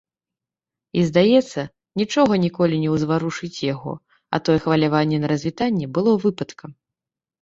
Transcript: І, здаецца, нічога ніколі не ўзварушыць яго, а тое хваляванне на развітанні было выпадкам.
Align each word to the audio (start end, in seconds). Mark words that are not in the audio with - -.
І, 0.99 1.03
здаецца, 1.09 1.61
нічога 2.01 2.33
ніколі 2.45 2.75
не 2.85 2.89
ўзварушыць 2.95 3.53
яго, 3.73 3.93
а 4.33 4.43
тое 4.49 4.57
хваляванне 4.67 5.17
на 5.27 5.33
развітанні 5.37 5.85
было 5.99 6.11
выпадкам. 6.25 6.71